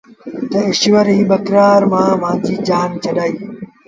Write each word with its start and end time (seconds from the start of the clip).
تا 0.49 0.59
ايٚشور 0.67 1.05
ايئي 1.11 1.23
ٻڪرآڙ 1.29 1.81
مآݩ 1.91 2.15
مآݩجيٚ 2.21 2.63
جآن 2.67 2.89
ڇڏآ۔ 3.01 3.25